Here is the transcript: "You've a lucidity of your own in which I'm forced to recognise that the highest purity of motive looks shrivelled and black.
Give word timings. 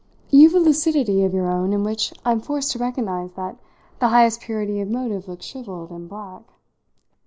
"You've 0.31 0.55
a 0.55 0.59
lucidity 0.59 1.23
of 1.25 1.31
your 1.35 1.45
own 1.47 1.73
in 1.73 1.83
which 1.83 2.11
I'm 2.25 2.39
forced 2.41 2.71
to 2.71 2.79
recognise 2.79 3.33
that 3.33 3.57
the 3.99 4.07
highest 4.07 4.41
purity 4.41 4.81
of 4.81 4.89
motive 4.89 5.27
looks 5.27 5.45
shrivelled 5.45 5.91
and 5.91 6.09
black. 6.09 6.41